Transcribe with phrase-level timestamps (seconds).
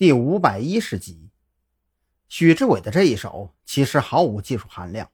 [0.00, 1.28] 第五百一十集，
[2.26, 5.10] 许志伟的这一手其实毫无技术含量，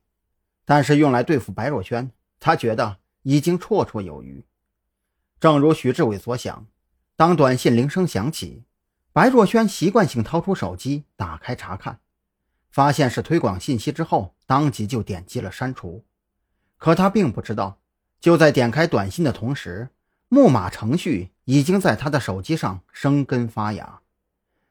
[0.65, 4.47] 但是用来对付白若萱，他觉得已经绰绰有余。
[5.41, 6.69] 正如许志伟所想，
[7.17, 8.63] 当短信铃声响起，
[9.13, 11.99] 白若萱习惯性掏出手机打开查看，
[12.71, 16.05] 发现是推广信息之后，当即就点击了删除。
[16.77, 17.81] 可他并不知道，
[18.21, 19.89] 就在点开短信的同时，
[20.29, 24.03] 木马程序已经在他的手机上生根发芽。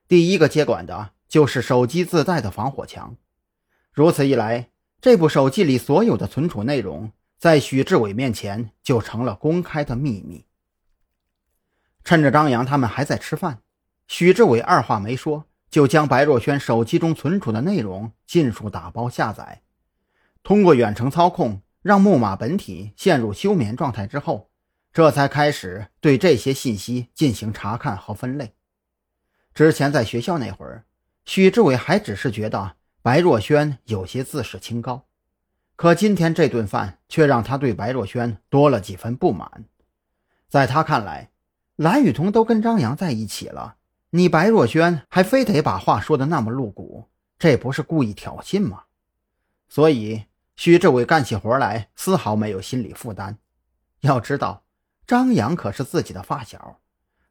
[0.07, 3.17] 第一个接管的就是手机自带的防火墙，
[3.91, 4.69] 如此一来，
[5.01, 10.45] 这部手机里所有的存储内容，在许志伟面前就成了公开的秘密。
[12.03, 13.61] 趁着张扬他们还在吃饭，
[14.07, 19.63] 许志伟二话没说，就将白若萱手机中存储的内容尽数打包下载，
[20.43, 24.51] 通过远程操控，让木马本体陷入休眠状态之后，
[24.93, 28.53] 这才开始对这些信息进行查看和分类。
[29.55, 30.83] 之前在学校那会儿，
[31.23, 35.05] 许志伟还只是觉得白若萱有些自视清高，
[35.77, 39.63] 可今天这顿饭却让他对白若萱多了几分不满。
[40.49, 41.31] 在他看来，
[41.77, 43.77] 蓝雨桐都跟张扬在一起了，
[44.09, 47.07] 你白若萱还非得把话说的那么露骨，
[47.39, 48.83] 这不是故意挑衅吗？
[49.69, 50.25] 所以
[50.57, 53.37] 许志伟干起活来丝毫没有心理负担。
[54.01, 54.65] 要知道，
[55.07, 56.81] 张扬可是自己的发小。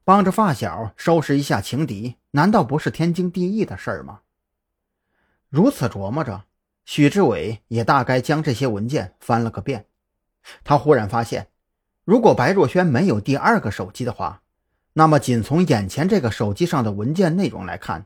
[0.05, 4.21] 帮着发小收拾一下情敌，难道不是天经地义的事儿吗？
[5.49, 6.45] 如此琢磨着，
[6.85, 9.87] 许志伟也大概将这些文件翻了个遍。
[10.63, 11.49] 他忽然发现，
[12.05, 14.43] 如果白若萱没有第二个手机的话，
[14.93, 18.05] 那么仅从眼前这个手机上的文件内容来看，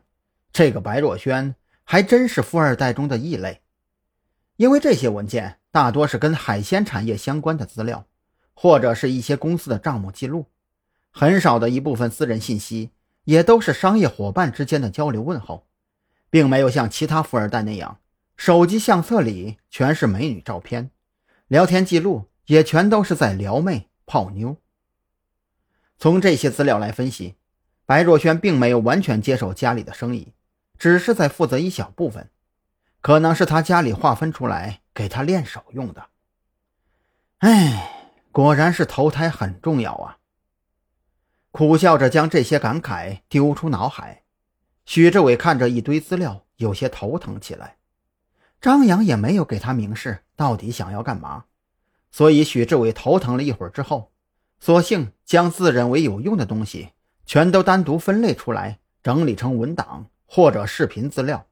[0.53, 3.61] 这个白若萱还真是富二代中的异类。
[4.55, 8.05] 因为这些文件大多是跟海鲜产业相关的资料，
[8.53, 10.45] 或者是一些公司的账目记录。
[11.11, 12.91] 很少的一部分私人信息，
[13.23, 15.67] 也都是商业伙伴之间的交流问候，
[16.29, 17.99] 并没有像其他富二代那样，
[18.37, 20.91] 手机相册里全是美女照片，
[21.47, 24.57] 聊天记录也全都是在撩妹泡妞。
[25.97, 27.35] 从这些资料来分析，
[27.85, 30.33] 白若萱并没有完全接手家里的生意，
[30.77, 32.29] 只是在负责一小部分，
[33.01, 36.05] 可能是他家里划分出来给他练手用的。
[37.39, 40.18] 哎，果然是投胎很重要啊！
[41.59, 44.23] 苦笑着将这些感慨丢出脑海，
[44.85, 47.75] 许志伟看着一堆资料，有些头疼起来。
[48.61, 51.43] 张扬也没有给他明示到底想要干嘛，
[52.11, 54.13] 所以许志伟头疼了一会儿之后，
[54.61, 56.91] 索性将自认为有用的东西
[57.25, 61.45] 全都单独分类出来，整理成文档或者视频资料，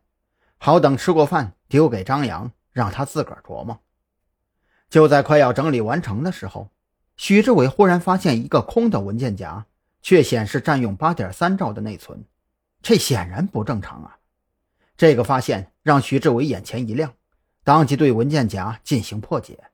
[0.57, 3.77] 好等吃过饭丢给张扬，让他自个儿琢磨。
[4.89, 6.69] 就在快要整理完成的时候，
[7.17, 9.65] 许志伟忽然发现一个空的文件夹。
[10.07, 12.23] 却显示占用八点三兆的内存，
[12.81, 14.19] 这显然不正常啊！
[14.95, 17.13] 这个发现让徐志伟眼前一亮，
[17.65, 19.65] 当即对文件夹进行破解，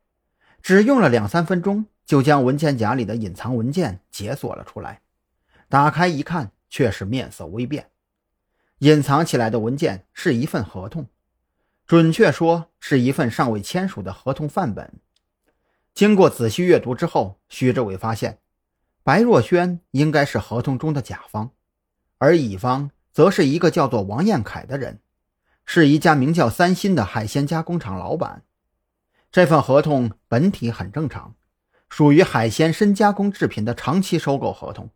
[0.63, 5.01] 只用了两三分钟就将文件夹里的隐藏文件解锁了出来。
[5.69, 7.91] 打开一看，却是面色微变。
[8.79, 11.05] 隐藏起来的文件是一份合同，
[11.85, 14.95] 准确说是一份尚未签署的合同范本。
[15.93, 18.39] 经过仔细阅读之后，徐志伟发现。
[19.03, 21.51] 白若萱应该是合同中的甲方，
[22.19, 25.01] 而乙方则是一个叫做王彦凯的人，
[25.65, 28.43] 是一家名叫三星的海鲜加工厂老板。
[29.29, 31.35] 这份合同本体很正常，
[31.89, 34.89] 属于海鲜深加工制品的长期收购合同，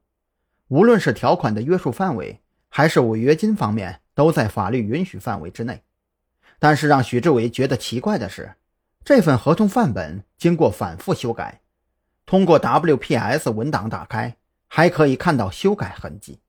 [0.70, 5.84] 无论是条款的约束范围，还是违约金方面，都在法律允许范围之内。
[6.60, 8.56] 但是让许志伟觉得奇怪的是，
[9.04, 11.60] 这份合同范本经过反复修改。
[12.28, 14.36] 通过 WPS 文档打开，
[14.68, 16.42] 还可以看到修改痕迹。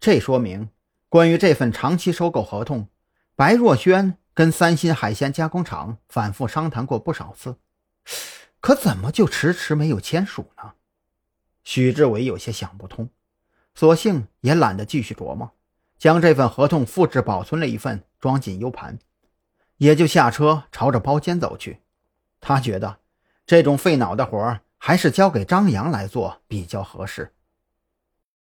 [0.00, 0.68] 这说明，
[1.08, 2.88] 关于这份长期收购合同，
[3.36, 7.54] 白若萱跟三星海鲜加工厂反复商谈过不少次，
[8.58, 10.72] 可怎么就迟迟没有签署呢？
[11.62, 13.08] 许志伟有些想不通，
[13.76, 15.52] 索性也懒得继续琢磨，
[15.96, 18.98] 将这份合同复制保存了一份，装进 U 盘，
[19.76, 21.78] 也就下车朝着包间走去。
[22.40, 23.01] 他觉得。
[23.46, 27.32] 这种费脑的活，还是交给张扬来做比较合适。